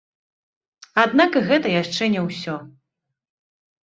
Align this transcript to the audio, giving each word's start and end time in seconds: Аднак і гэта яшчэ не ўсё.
Аднак 1.03 1.31
і 1.41 1.43
гэта 1.49 1.67
яшчэ 1.81 2.03
не 2.13 2.21
ўсё. 2.29 2.57